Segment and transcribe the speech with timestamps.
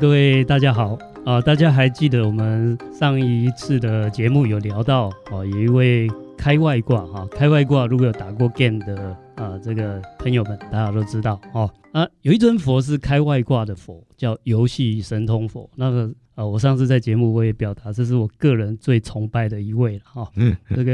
[0.00, 1.40] 各位大家好啊！
[1.40, 15.70] 大家还记得我们上一次的节目有聊到哦，有一位开外挂哈，开外挂如果有打过 game 的啊，这个朋友们大家都知道哦啊，有一尊佛是开外挂的佛，叫游戏神通佛。
[15.76, 20.32] 那个啊，我上次在节目我也表达，这是我个人最崇拜的一位了哈。
[20.34, 20.92] 嗯，这个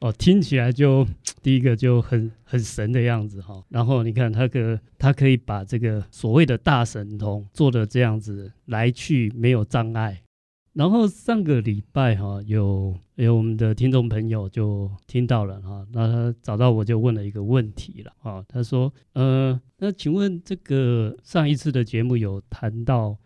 [0.00, 1.06] 哦，听起来就
[1.42, 3.62] 第一个就很很神的样子哈。
[3.68, 10.22] 然后你看他个，他可以把这个所谓的大神通做的这样子来去没有障碍。
[10.72, 23.18] 然后上个礼拜哈，有有我们的听众朋友就听到了哈，那他找到我就问了一个问题了啊，他说呃，那请问这个上一次的节目有谈到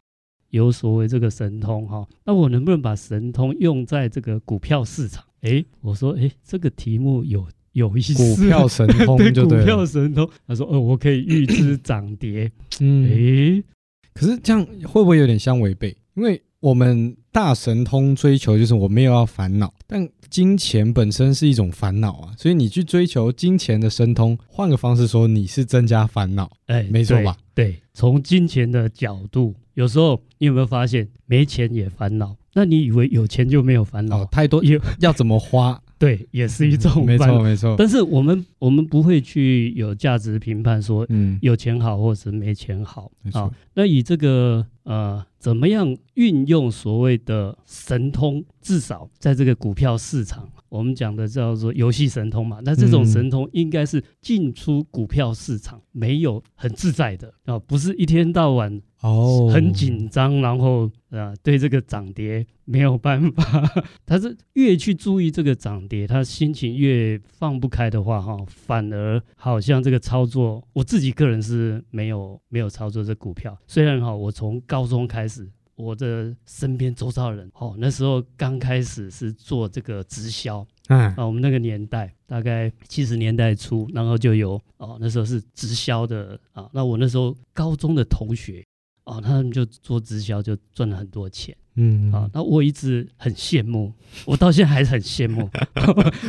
[0.52, 5.24] 有所谓这个神通哈，那我能不能把神通用在这个股票市场？
[5.40, 13.64] 诶，我说诶，这个题目有有意思，股票神通 就对，股票神通，他说哦，我可以预知涨跌，嗯，诶，
[14.12, 15.96] 可是这样会不会有点相违背？
[16.14, 27.38] 因为我们大神通追求就是我没有要烦恼，但金钱本身是一种烦恼啊，所以你去追求金钱的神通，换个方式说，你是增加烦恼，哎，没错吧？
[27.54, 32.36] 对，从金钱的角度，有时候你有没有发现，没钱也烦恼？
[32.54, 34.18] 那你以为有钱就没有烦恼？
[34.18, 35.80] 哦，太多有要怎么花？
[35.98, 37.76] 对，也是一种没错没错。
[37.78, 43.50] 但是我们我们不会去有价值评判说，嗯，有钱好或是没钱好啊。
[43.74, 44.66] 那以这个。
[44.84, 48.44] 呃，怎么样运用所谓的神通？
[48.60, 52.58] 至少在这个股票市场，我们讲的叫做游戏神通嘛。
[52.64, 63.70] 那这种神通应该是进出股票市场没有很自在的啊，不是一天到晚哦很紧张，然后啊对这个涨跌没有办法。
[64.06, 73.54] 他是越去注意这个涨跌，他心情越放不开的话，哈，反而好像这个操作，我自己个人是没有没有操作这股票。
[73.66, 75.46] 虽然哈，我从高中开始，
[75.82, 88.64] 我的身边周遭的人，哦，那时候刚开始是做这个直销，嗯，啊，我们那个年代大概七十年代初，然后就有哦，那时候是直销的啊，那我那时候高中的同学，
[89.02, 93.92] 哦，他们就做直销就赚了很多钱，嗯，啊，那我一直很羡慕，
[94.24, 95.50] 我到现在还是很羡慕，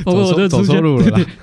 [0.04, 0.82] 包括我的同学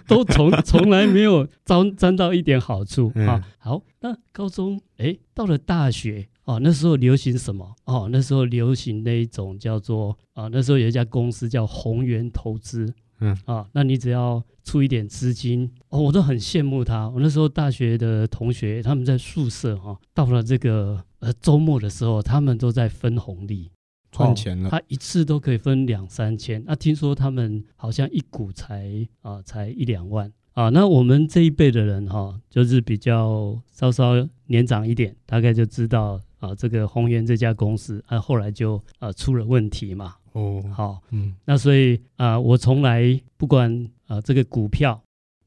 [0.09, 3.47] 都从从来没有沾沾到一点好处啊。
[3.59, 6.27] 好，那高中哎，到了大学。
[6.45, 7.75] 哦，那时候流行什么？
[7.85, 17.09] 哦，那时候流行那一种叫做啊，那时候有一家公司叫宏源投资，嗯啊，那你只要出一点资金，哦，我都很羡慕他。
[17.11, 23.71] 我那时候大学的同学，他们在宿舍哈，到了这个呃周末的时候，他们都在分红利，
[24.11, 24.71] 赚钱了。
[24.71, 26.63] 他一次都可以分两三千。
[26.67, 30.33] 那听说他们好像一股才啊才一两万。
[30.53, 34.15] 啊，那我们这一辈的人哈，就是比较稍稍
[34.47, 40.17] 年长一点，大概就知道啊，这个宏源这家公司啊，后来就啊出了问题嘛。
[40.33, 45.01] 哦，好，嗯，那所以啊，我从来不管啊这个股票，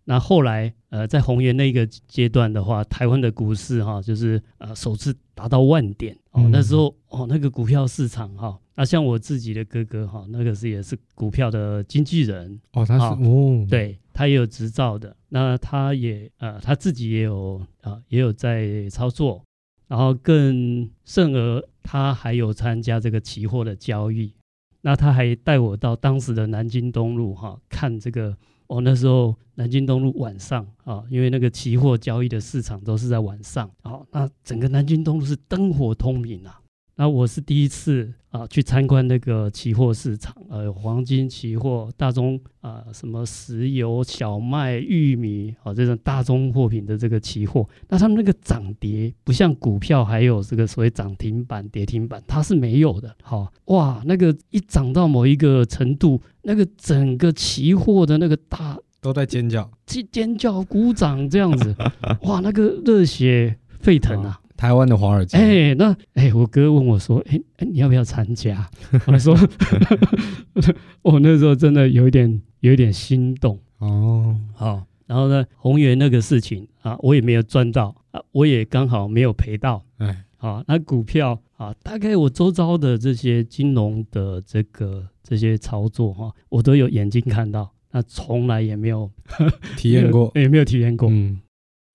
[0.06, 8.58] 那后来呃在宏源那个阶段的话，台湾的股市哈，就是啊首次达到万点哦，那时候哦那个股票市场哈。
[8.76, 19.44] 那像我自己的哥哥哈，那个是也是股票的经纪人哦，他是哦，对，他也有执照的，那他也呃他自己也有啊、呃、也有在操作，
[19.94, 24.34] 然后更甚而他还有参加这个期货的交易，
[24.82, 36.60] 那他还带我到当时的南京东路哈看这个哦，那时候南京东路晚上啊，因为那个期货交易的市场都是在晚上，好，那整个南京东路是灯火通明啊。
[36.96, 53.16] 那我是第一次啊去参观那个期货市场，呃，黄金期货、大宗啊，什么石油、小麦、玉米啊，这种大宗货品的这个期货，那他们那个涨跌不像股票，还有这个所谓涨停板、跌停板，它是没有的。
[53.24, 61.76] 好，哇，那个一涨到某一个程度，那个整个期货的那个大都在尖叫、尖尖叫、鼓掌这样子，
[62.22, 64.40] 哇，那个热血沸腾啊！
[64.64, 67.38] 台湾的华尔街，哎，那哎，我哥问我说，哎，
[67.70, 68.66] 你要不要参加？
[69.08, 69.38] 我说，
[71.04, 74.40] 我那时候真的有一点，有一点心动哦。
[74.54, 79.84] 好，然后呢，宏源那个事情啊，我也没有赚到啊，我也刚好没有赔到。
[79.98, 89.12] 哎，好，那股票啊，大概我周遭的这些金融的这个这些操作哈，我都有眼睛看到，那从来也没有
[89.76, 91.10] 体验过， 也没有体验过。
[91.12, 91.42] 嗯。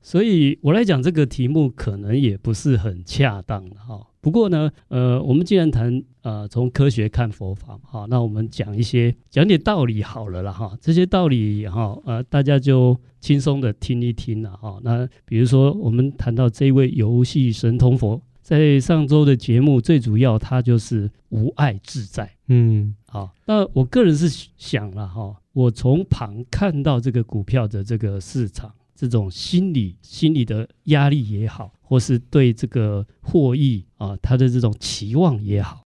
[0.08, 4.06] 所以我来讲这个题目可能也不是很恰当的哈。
[4.22, 10.74] 不过呢，呃，我们既然谈呃从科学看佛法哈，那我们讲一些讲点道理好了啦哈。
[10.80, 14.80] 这些道理哈，呃，大家就轻松的听一听了哈。
[14.82, 22.32] 那比如说我们谈到这位游戏神通佛，在上周的节目，最主要它就是无爱自在。
[22.46, 35.82] 嗯，好，那我个人是想了哈，我从旁看到这个股票的这个市场，这种心理心理的压力也好，或是对这个获益啊，他的这种期望也好。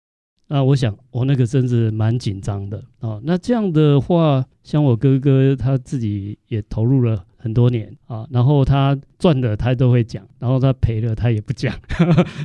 [0.48, 3.20] 那我想，我那个真是蛮紧张的啊。
[3.22, 11.78] 那这样的话，像我哥哥他自己也投入了很多年啊，然后他赚的他都会讲，然后他赔了他也不讲。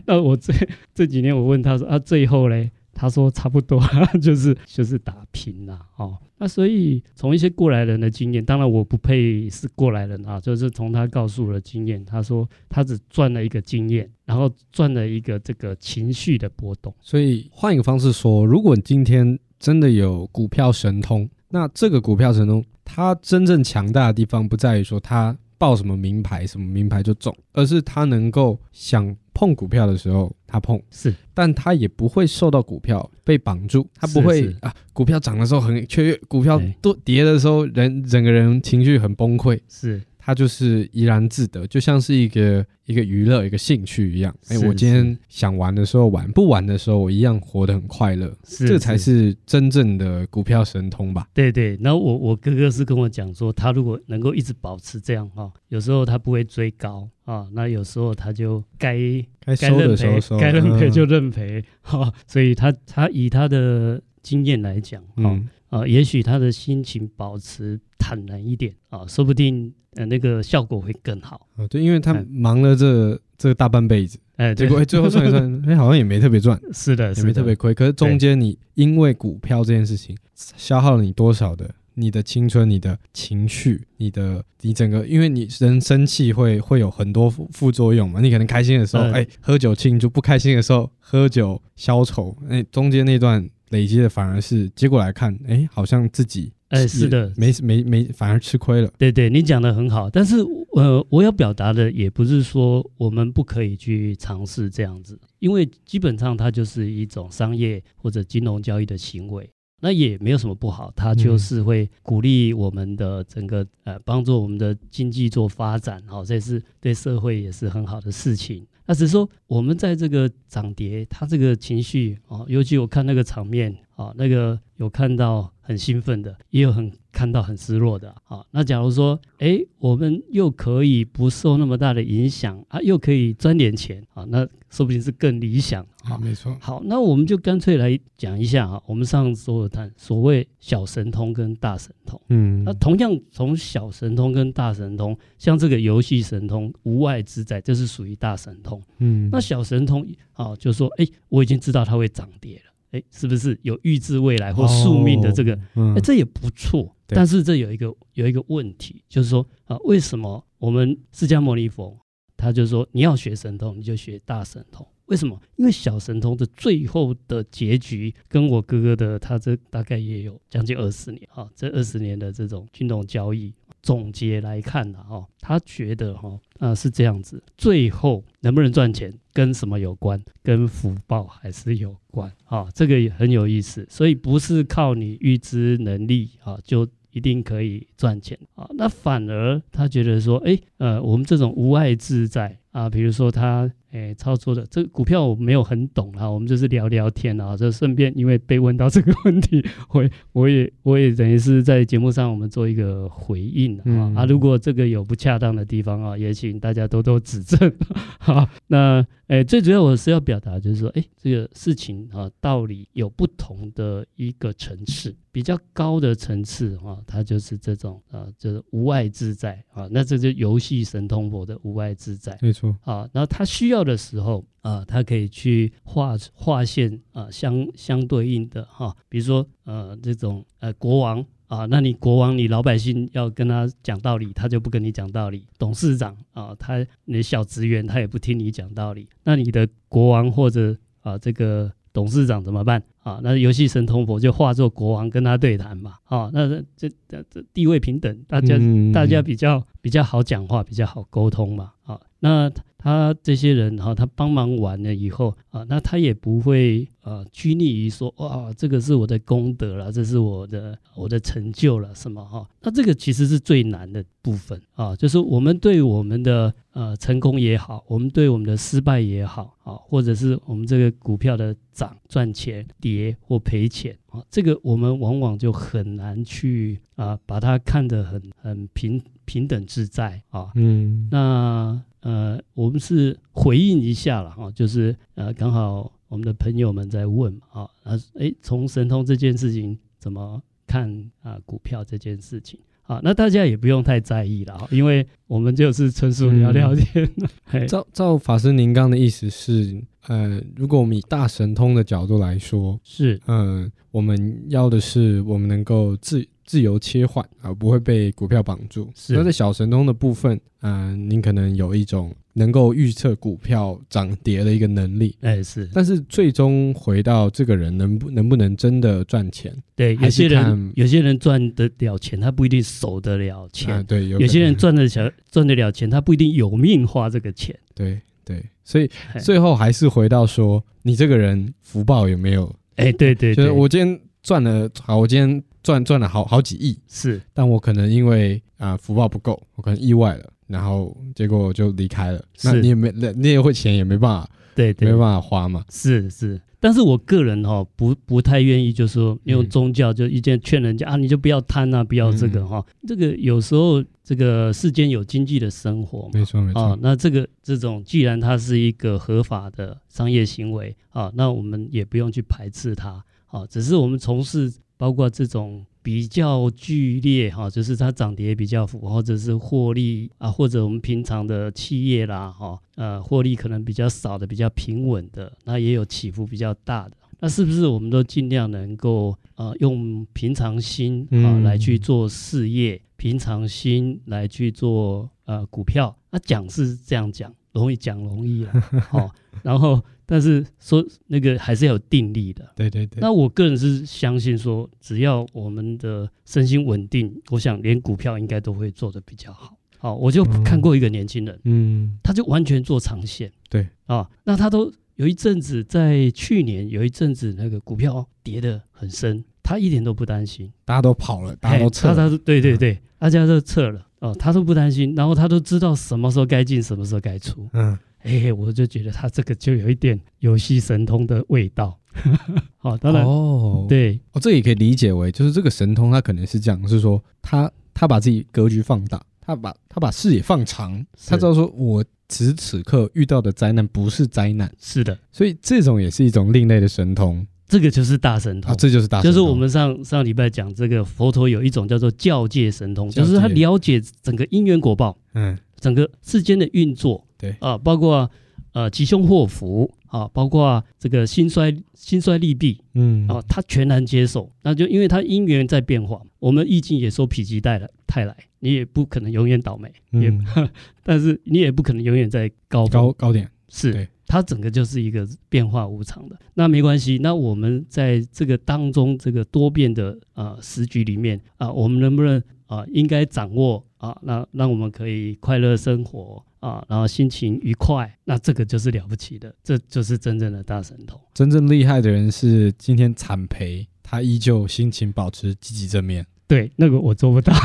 [0.06, 0.54] 那我这
[0.94, 2.70] 这几年我问他说啊，最后嘞？
[3.00, 3.80] 他说差不多，
[4.20, 16.92] 就是就是打拼呐，哦，那所以从一些过来人的经验，当然我不配是过来人啊，就是从他告诉我的经验，他说他只赚了一个经验，然后赚了一个这个情绪的波动。
[17.00, 29.16] 所以换一个方式说，如果你今天真的有股票神通，那这个股票神通它真正强大的地方不在于说它报什么名牌，什么名牌就中，而是它能够想。
[29.40, 30.82] 碰股票的时候，他碰。
[30.90, 40.02] 是，但他也不会受到股票被绑住，他不会啊，股票涨的时候很雀跃，股票多跌的时候，人整个人情绪很崩溃，是。
[40.28, 44.36] 他就是怡然自得，就像是一个一个娱乐、一个兴趣一样。
[44.50, 48.36] 哎，我今天想玩的时候玩，不玩的时候我一样活得很快乐。
[48.44, 51.30] 这才是真正的股票神通吧？
[51.34, 51.78] 对对。
[51.80, 59.00] 然后我我哥哥是跟我讲说，他如果能够一直保持这样哈，有时候他不会追高啊，那有时候他就该
[59.46, 62.14] 该收的时候收，该认赔就认赔哈。
[62.28, 69.74] 所以他他以他的经验来讲，嗯啊，也许他的心情保持坦然一点啊，说不定。
[69.98, 71.48] 呃，那个效果会更好。
[71.58, 76.60] 哦，对，因为他忙了这、哎、这大半辈子，哎，结果最后算一算，哎，好像也没特别赚。
[76.72, 77.74] 是的，也没特别亏。
[77.74, 88.22] 可是中间你因为股票这件事情，消耗了你多少的你的青春、你的情绪、你的你整个，因为你人生气会会有很多副副作用嘛。
[88.22, 92.38] 你可能开心的时候，哎，喝酒庆祝；不开心的时候，喝酒消愁。
[92.50, 96.52] 哎，中间那段累积的反而是结果来看，哎，好像自己。
[96.70, 98.92] 哎，是的，没没没，反而吃亏了。
[98.98, 100.36] 对对，你讲的很好，但是
[100.74, 109.50] 呃，我要表达的也不是说我们不可以去尝试这样子，因为基本上它就是一种商业或者金融交易的行为，
[109.82, 118.68] 那也没有什么不好，它就是会鼓励我们的整个呃，帮助我们的经济做发展，好，这是对社会也是很好的事情。
[118.88, 125.52] 那只是说我们在这个涨跌，它这个情绪啊，尤其我看那个场面啊，那个有看到。
[125.68, 128.16] 很兴奋的，也有很看到很失落的。
[128.24, 136.18] 好，那假如说，哎，我们又可以不受那么大的影响啊，又可以赚点钱啊，那说不定是更理想啊。
[136.20, 136.56] 没错。
[136.62, 142.18] 好，那我们就干脆来讲一下啊，我们上次有谈所谓小神通跟大神通。
[142.30, 148.82] 嗯，那同样从小神通跟大神通，像这个游戏神通无外之在，这是属于大神通。
[149.00, 152.67] 嗯，那小神通啊，就说，哎，我已经知道它会涨跌了。
[152.92, 155.54] 哎，是不是有预知未来或宿命的这个？
[155.54, 156.96] 哎、哦嗯，这也不错。
[157.08, 161.98] 但是这有一个有一个问题，就是说啊，为什么我们释迦牟尼佛
[162.36, 164.86] 他就说你要学神通，你就学大神通？
[165.06, 165.42] 为什么？
[165.56, 173.54] 因为小神通的最后的结局，跟我哥哥的他这大概也有将近二十年啊，这二十年的这种金融交易。
[173.88, 180.22] 总结来看呢，哈，他觉得哈，啊是这样子，最后能不能赚钱跟什么有关？
[180.44, 183.88] 跟福报还是有关，啊，这个也很有意思。
[183.90, 188.68] 所以不是靠你预知能力啊，就一定可以赚钱啊。
[188.72, 193.72] 那反而他觉得说，哎，呃，我们这种无碍自在啊，比如说他。
[193.98, 207.74] 哎，操作的这个股票我没有很懂啊，我们就是聊聊天啊，就顺便因为被问到这个问题，我我也我也等于是在节目上我们做一个回应啊、嗯、啊，如果这个有不恰当的地方啊，也请大家多多指正。
[208.20, 223.78] 好，那哎，最主要我是要表达就是说，哎，这个事情啊，道理有不同的一个层次，比较高的层次啊，它就是这种啊，就是无碍自在啊，那这就游戏神通佛的无碍自在，没错啊，然后他需要。
[223.78, 239.08] 要的时候啊，他可以去画画线啊，相相对应的哈，比如说呃这种呃国王啊，那你国王你老百姓要跟他讲道理，他就不跟你讲道理；董事长啊，他你的小职员他也不听你讲道理。
[239.24, 243.20] 那你的国王或者啊这个董事长怎么办啊？
[243.24, 248.60] 那游戏神通佛就化作国王跟他对谈嘛，啊，那这这这地位平等，大家
[248.94, 252.00] 大家比较比较好讲话，比较好沟通嘛，啊。
[252.20, 262.48] 那他这些人哈，他帮忙完了以后啊，那他也不会啊拘泥于说哇，这个是我的功德了，这是我的我的成就了什么哈？
[262.62, 280.52] 那这个其实是最难的部分啊，就是我们对我们的呃成功也好，我们对我们的失败也好啊，或者是我们这个股票的涨赚钱、跌或赔钱啊，这个我们往往就很难去啊把它看得很很平平等自在啊。
[280.56, 281.82] 嗯，那。
[282.08, 290.90] 呃，我们是回应一下了哈，就是呃，刚好我们的朋友们在问啊，啊，哎，从神通这件事情怎么看
[291.22, 291.38] 啊？
[291.46, 297.06] 股票这件事情啊，那大家也不用太在意了哈，因为我们就是纯属聊聊天。
[297.52, 306.26] 嗯、 照照法师您刚的意思是，呃，如果我们以大神通的角度来说，是，嗯、呃，我们要的是我们能够自。
[306.48, 308.90] 自由切换而不会被股票绑住。
[308.96, 309.14] 是。
[309.14, 315.16] 那在小神通的部分，嗯、呃，您可能有一种能够预测股票涨跌的一个能力。
[315.20, 315.70] 哎，是。
[315.74, 319.54] 但是最终回到这个人能不能不能真的赚钱？
[319.76, 323.76] 对，有些人有些人赚得了钱，他不一定守得了钱。
[323.76, 327.54] 啊、对，有，有些人赚得了赚得了钱，他不一定有命花这个钱。
[327.76, 328.90] 对对，所以
[329.20, 332.56] 最后还是回到说，你这个人福报有没有？
[332.78, 335.44] 哎，对对对，就是我今天赚了，好，我今天。
[335.68, 342.24] 赚赚了好好几亿，是，但我可能因为啊、呃、福报不够，我可能意外了，然后结果我就离开了。
[342.42, 345.66] 那你也没，你也会钱也没办法，对，对，没办法花嘛。
[345.70, 352.88] 是是，但是我个人哈、哦、不不太愿意，就是说用宗教就一见劝人家、嗯、啊，你就不要贪啊，不要这个哈、嗯。
[352.88, 356.62] 这个有时候这个世间有经济的生活，没错没错。
[356.62, 364.50] 啊，那这个这种既然它是一个合法的商业行为啊，那我们也不用去排斥它啊，只是我们从事。
[364.78, 376.98] 包括这种比较剧烈哈，就是它涨跌比较幅，或者是获利啊，或者我们平常的企业啦哈，呃，获利可能比较少的，比较平稳的，那也有起伏比较大的。
[377.20, 385.96] 那是不是我们都尽量能够呃用平常心啊来去做事业，嗯、平常心来去做呃股票？
[386.12, 388.54] 那讲是这样讲，容易讲容易啊，
[388.90, 389.10] 好，
[389.42, 389.82] 然后。
[390.10, 393.02] 但是说那个还是要有定力的，对对对。
[393.02, 399.58] 那我个人是相信说，只要我们的身心稳定，我想连股票应该都会做得比较好。
[399.78, 403.68] 好，我就看过一个年轻人，嗯，他就完全做长线，对。
[403.86, 417.78] 啊，那他都有一阵子在去年有一阵子那个股票跌得很深，他一点都不担心，大家都跑了，大家都撤了，他他对对对，大家都撤了哦，他都不担心，然后他都知道什么时候该进，什么时候该出，嗯。
[418.08, 421.78] 哎，我就觉得他这个就有一点游戏神通的味道。
[422.58, 437.26] 好，当然哦，对，哦，这也可以理解为，就是这个神通，他可能是这样，是说他他把自己格局放大，他把他把视野放长，他知道说我此时此刻遇到的灾难不是灾难，是的，所以这种也是一种另类的神通。
[437.48, 447.06] 这个就是大神通，啊、这就是大神通，就是我们上上礼拜讲这个佛陀有一种叫做教界神通，就是他了解整个因缘果报，嗯，整个世间的运作。
[447.18, 448.10] 对啊，包括
[448.54, 454.32] 呃吉凶祸福啊，包括这个兴衰兴衰利弊，嗯啊，他全然接受。
[454.44, 460.14] 那就因为他因缘在变化，我们易经也说否极泰来，泰来，你也不可能永远倒霉，嗯、也
[460.84, 466.16] 但是你也不可能永远在高高高点，是它整个就是一个变化无常的。
[466.36, 476.24] 那没关系，那我们在这个当中这个多变的啊时局里面啊，我们能不能啊应该掌握啊，那让我们可以快乐生活。
[476.40, 481.02] 啊，然后心情愉快，那这个就是了不起的，这就是真正的大神通。
[481.12, 486.06] 真正厉害的人是今天惨赔，他依旧心情保持积极正面。
[486.28, 487.34] 对，那个我做不到。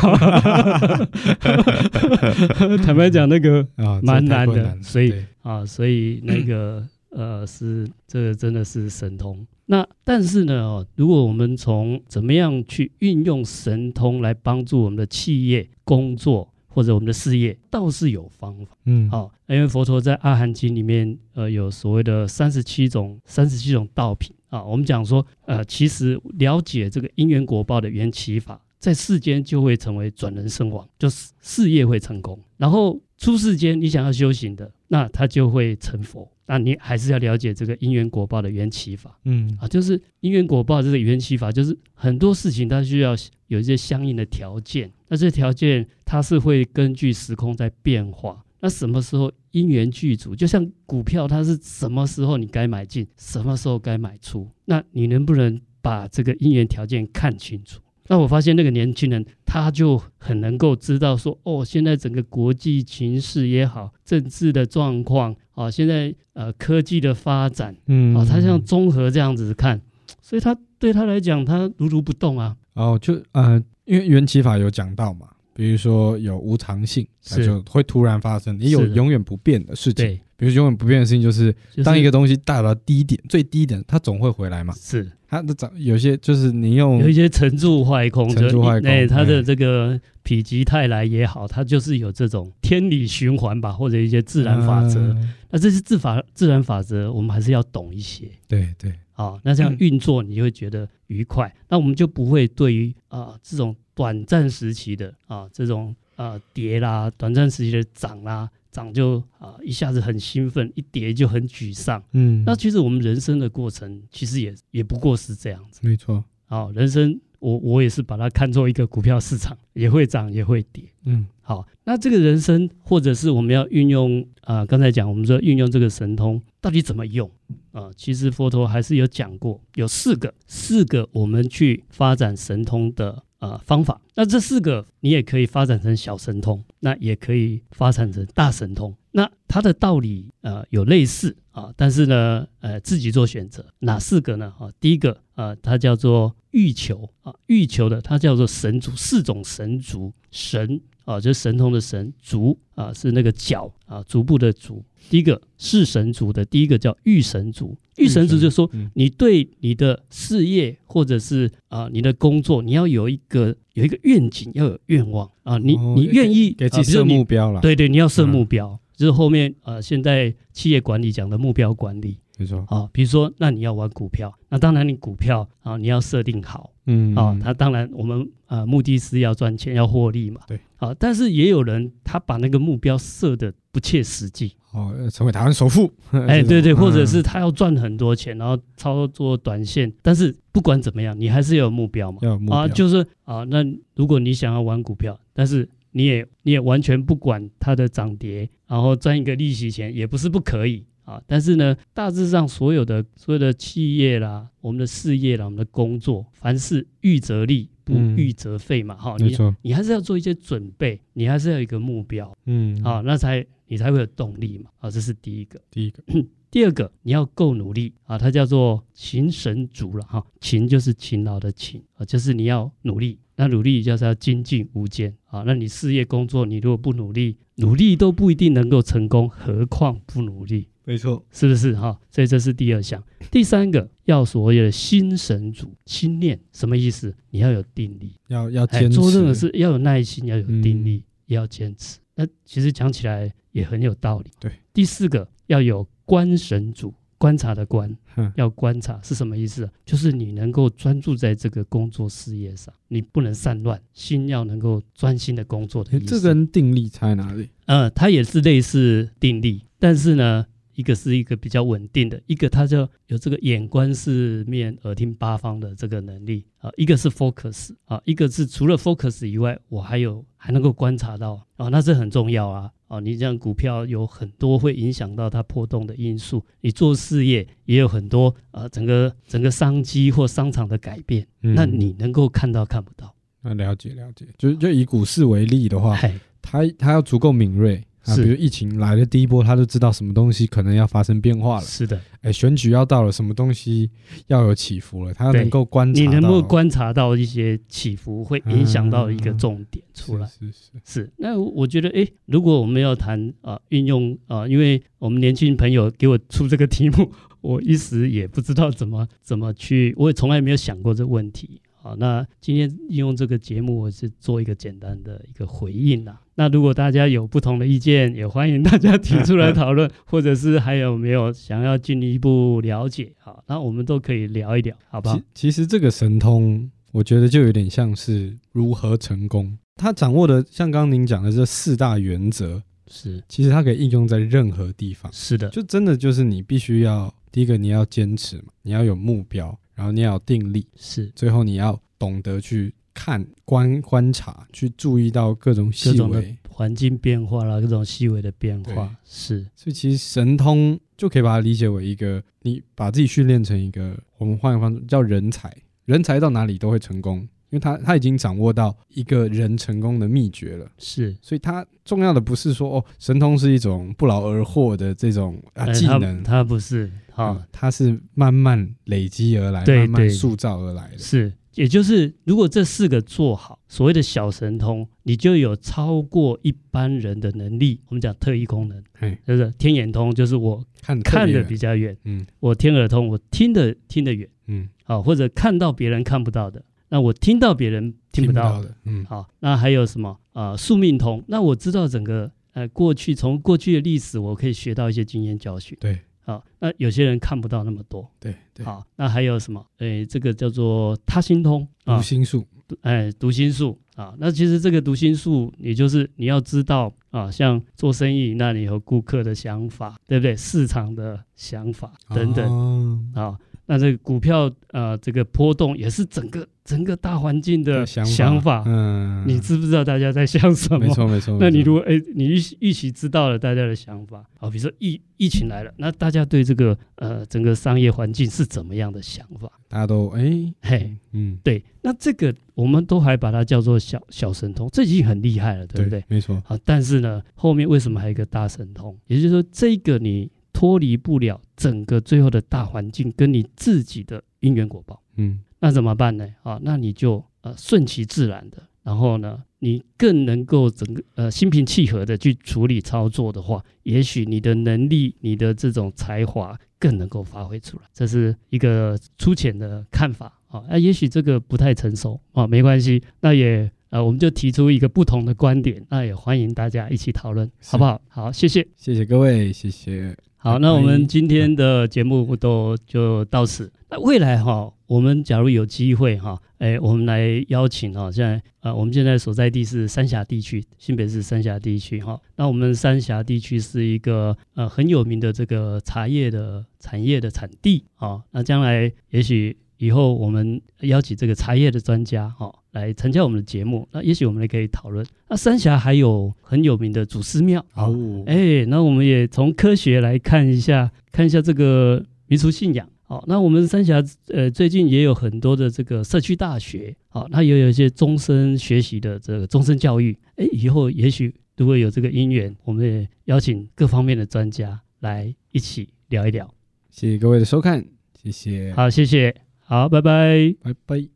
[2.84, 9.46] 坦白讲，那个啊蛮难的，所以啊，所以那个呃是这个真的是神通。
[9.72, 24.62] 那但是呢，如果我们从怎么样去运用神通来帮助我们的企业工作，或者我们的事业倒是有方法，嗯，好，因为佛陀在《阿含经》里面，呃，有所谓的三十七种三十七种道品啊。
[24.62, 32.38] 我们讲说，呃，其实了解这个因缘果报的缘起法，在世间就会成为转人圣王，就是事业会成功。
[32.58, 36.30] 然后出世间，你想要修行的，那他就会成佛。
[36.44, 44.92] 那你还是要了解这个因缘果报的缘起法，嗯，啊，就是因缘果报这个缘起法，就是很多事情它需要有一些相应的条件。
[45.08, 48.44] 那这条件它是会根据时空在变化。
[48.60, 50.36] 那什么时候因缘具足？
[50.36, 54.46] 就像股票，它是什么时候你该买进，什么时候该买出？
[54.66, 57.80] 那你能不能把这个因缘条件看清楚？
[58.08, 69.80] 那我发现那个年轻人他就很能够知道说，哦，现在整个国际情势也好，政治的状况啊，现在呃科技的发展，嗯，啊，他像综合这样子看，
[70.20, 72.56] 所以他对他来讲，他如如不动啊。
[72.74, 75.28] 哦，就呃，因为缘起法有讲到嘛。
[75.54, 80.18] 比如说有无常性，它就会突然发生；也有永远不变的事情。
[80.42, 84.74] 对，比如永远不变的事情，就是当一个东西大到低点、最低点，它总会回来嘛。
[84.74, 95.16] 是，它的涨有些就是你用有一些沉住坏空，沉住坏空，哎，它的这个否极泰来也好，它就是有这种天理循环吧，或者一些自然法则。
[95.50, 98.24] 那这些自法自然法则，我们还是要懂一些。
[98.48, 101.54] 对对，啊，那这样 运作，你就会觉得愉快。
[101.68, 103.74] 那我们就不会对于啊这种。
[103.94, 112.02] 短暂时期的啊，这种啊跌啦，短暂时期的涨啦，涨就啊一下子很兴奋，一跌就很沮丧。
[112.12, 115.78] 嗯，那其实我们人生的过程，其实也也不过是这样子。
[115.84, 116.24] 没错。
[116.46, 120.84] 好，人生我我也是把它看作一个股票市场，也会涨也会跌。
[121.04, 127.30] 嗯，好，那这个人生或者是我们要运用啊，刚才讲我们说运用这个神通到底怎么用
[127.72, 127.90] 啊？
[127.96, 133.22] 其实佛陀还是有讲过，有四个四个我们去发展神通的。
[133.42, 138.94] 呃，方法，那这四个你也可以发展成小神通，那也可以发展成大神通。
[139.10, 143.66] 那它的道理呃有类似啊，但是呢，呃自己做选择。
[143.80, 144.54] 哪四个呢？
[144.60, 154.84] 啊，第一个呃，它叫做欲求啊，欲求的它叫做神族，四种神族神啊，就是神通的神足啊，是那个脚啊，足部的足。
[155.10, 157.76] 第一个是神足的，第一个叫御神足。
[157.96, 165.58] 御神足就是说，你对你的事业或者是啊你的工作，你要有一个有一个愿景，要有愿望啊。
[165.58, 167.60] 你你愿意给自己设目标了？
[167.60, 172.18] 对对，你要设目标，就是后面啊现在企业管理讲的目标管理。
[172.38, 180.40] 没错啊，比如说，那你要玩股票，那当然你股票啊你要设定好，嗯啊，他当然我们呃目的是要赚钱要获利嘛。
[180.46, 184.54] 对啊，但是也有人他把那个目标设的不切实际。
[184.72, 189.92] 哦，成为台湾首富，哎， 对对，或者是他要赚很多钱，然后操作短线。
[190.00, 192.18] 但是不管怎么样，你还是要有目标嘛。
[192.22, 193.62] 要有目标啊，就是啊，那
[193.94, 201.22] 如果你想要玩股票，但是你也你也完全不管它的涨跌，然后赚一个利息钱，也不是不可以啊。
[201.26, 208.94] 但是呢，大致上所有的所有的企业啦，我们的事业啦，我们的工作，凡事预则立，不预则废嘛。
[208.96, 213.46] 哈、嗯，你你还是要做一些准备，你还是要有一个目标，嗯，啊，那才。
[213.68, 214.68] 你才会有动力嘛？
[214.80, 215.58] 啊，这是第一个。
[215.70, 216.02] 第一个，
[216.50, 220.22] 第二个，你要够努力啊，它叫做勤神足了哈。
[220.42, 223.18] 勤就是勤劳的勤啊，就是你要努力。
[223.34, 225.42] 那努力就是要精进无间啊。
[225.46, 230.68] 那你事业工作，你如果不努力，努力都不一定能够成功，何况不努力？
[230.84, 231.98] 没错，是不是哈？
[232.10, 233.02] 所以这是第二项。
[233.30, 237.14] 第三个，要所谓的心神主，心念什么意思？
[237.30, 241.98] 你要有定力，要要坚持，做任何事要有耐心，要有定力，嗯、也要坚持。
[242.14, 243.32] 那其实讲起来。
[243.52, 244.30] 也很有道理。
[244.40, 247.94] 对，第四个要有观神主，观察的观，
[248.34, 249.68] 要观察是什么意思？
[249.84, 256.06] 就是你能够专注在这个工作事业上，你不能散乱，心要能够专心的工作的意思。
[256.06, 257.50] 这跟定力差在哪里？
[257.66, 260.46] 呃，它也是类似定力，但是呢。
[260.74, 266.70] 一个是一个比较稳定的，一个它就有这个眼观四面、耳听八方的这个能力啊。
[266.76, 273.00] 一个是 focus 啊，一个是除了 focus 以外，我还有还能够观察到啊，那这很重要啊啊！
[273.00, 283.14] 你这样股票有很多会影响到它波动的因素，你做事业也有很多啊，整个整个商机或商场的改变，嗯、那你能够看到看不到？
[283.42, 285.98] 那了解了解，就就以股市为例的话，
[286.40, 287.84] 它它要足够敏锐。
[288.04, 291.62] 啊，比如疫情来的第一波，他就知道什么东西可能要发生变化了。
[291.62, 293.90] 是的，哎，选举要到了，什么东西
[294.26, 300.26] 要有起伏了，他能够观察，你能够观察到一些起伏，会影响到一个重点出来。
[300.26, 301.12] 是是是，是。
[301.18, 311.60] 那我觉得，哎，如果我们要谈啊运用啊，因为我们年轻朋友给我出这个题目， 我一时也不知道怎么怎么去，我也从来没有想过这问题。
[311.74, 316.20] 好，那今天用这个节目，我是做一个简单的一个回应啦。
[316.34, 325.16] 那如果大家有不同的意见，也欢迎大家提出来讨论， 或者是还有没有想要进一步了解，好，那我们都可以聊一聊，好不好？
[325.16, 329.58] 其其实这个神通，我觉得就有点像是如何成功。
[329.76, 335.12] 他掌握的，像刚刚您讲的这四大原则，是其实它可以应用在任何地方。
[335.12, 339.58] 是的，就真的就是你必须要第一个你要坚持嘛，你要有目标。
[339.74, 349.46] 然后你要有定力，是最后你要懂得去看、观、观察，去注意到各种细微环境变化啦，各种细微的变化，是。
[349.56, 355.50] 所以其实神通就可以把它理解为一个，你把自己训练成一个，我们换个方式叫人才，
[355.86, 360.70] 人才到哪里都会成功，因为他他已经掌握到一个人成功的秘诀了。
[360.76, 370.98] 是，所以他重要的不是说哦，神通是一种不劳而获的这种啊技能，他不是，好，他是慢慢累积而来，慢慢塑造而来的。
[370.98, 371.32] 是。
[371.54, 377.80] 也就是，如果这四个做好，所谓的小神通，你就有超过一般人的能力。
[377.88, 379.18] 我们讲特异功能，嘿。
[379.26, 390.18] 就是天眼通，就是我看看的比较远，嗯，我天耳通，我听的听得远，嗯，好，或者看到别人看不到的，那我听到别人听不到的，嗯，好，那还有什么？
[390.32, 390.52] 啊？
[390.52, 395.98] 呃，宿命通，那我知道整个呃过去从过去的历史，我可以学到一些经验教训，对。
[396.24, 398.64] 好，那有些人看不到那么多，对对。
[398.64, 399.64] 好，那还有什么？
[399.78, 402.46] 诶，这个叫做他心通，啊读心术，
[402.82, 404.14] 哎，读心术啊。
[404.18, 410.36] 那其实这个读心术，也就是你要知道啊，像做生意，那你有顾客的想法，对不对？
[410.36, 413.38] 市场的想法等等，哦、啊。
[413.72, 420.80] 那这个股票呃，这个波动也是整个整个大环境的想法，想法嗯，你知不知道大家在想什么？
[420.80, 421.38] 没错没错。
[421.40, 429.50] 那你如果哎，你预预期知道了大家的想法，好，比如说疫疫情来了，那大家对这个呃整个商业环境是怎么样的想法？
[429.70, 436.00] 大家都哎嘿嗯，对，那这个我们都还把它叫做小小神通，这已经很厉害了，对不对？
[436.00, 436.42] 对没错。
[436.44, 438.94] 好，但是呢，后面为什么还有一个大神通？
[439.06, 440.30] 也就是说，这个你。
[440.62, 446.24] 脱离不了整个最后的大环境跟你自己的因缘果报，嗯，那怎么办呢？
[446.44, 457.82] 啊，那你就呃顺其自然的，然后呢，你更能够整个呃心平气和的去处理操作的话，也许你的能力、你的这种才华更能够发挥出来。
[457.92, 468.00] 这是一个粗浅的看法啊，那也许这个不太成熟啊，没关系，那也呃我们就提出一个不同的观点，那也欢迎大家一起讨论，好不好？
[468.06, 470.16] 好，谢谢，谢谢各位，谢谢。
[470.44, 473.72] 好，那我们今天的节目都就到此。
[473.88, 482.20] 那未来哈，我们假如有机会哈，哎，我们来邀请哈，现在呃，我们现在所在地是三峡地区，新北市三峡地区哈。
[482.34, 488.20] 那我们三峡地区是一个呃很有名的这个茶叶的产业的产地啊。
[488.32, 492.52] 那将来也许以后我们邀请这个茶叶的专家哈。
[492.72, 495.06] 来参加我们的节目，那也许我们也可以讨论。
[495.28, 502.88] 那三峡还有很有名的祖师庙，哦，哎，那我们也从科学来看一下，看一下这个民俗信仰。
[503.04, 510.16] 好，那我们三峡呃最近也有很多的这个社区大学，好，那也有一些终身学习的这个终身教育。
[510.36, 516.48] 哎，以后也许如果有这个因缘，我们也邀请各方面的专家来一起聊一聊。
[516.90, 517.84] 谢谢各位的收看，
[518.22, 518.72] 谢谢。
[518.74, 521.11] 好，谢谢，好，拜拜，拜拜。